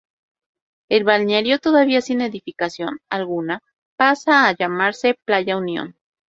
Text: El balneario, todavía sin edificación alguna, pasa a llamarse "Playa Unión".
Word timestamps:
El 0.89 1.03
balneario, 1.03 1.59
todavía 1.59 2.01
sin 2.01 2.21
edificación 2.21 3.01
alguna, 3.07 3.59
pasa 3.99 4.47
a 4.47 4.53
llamarse 4.55 5.19
"Playa 5.27 5.57
Unión". 5.57 5.95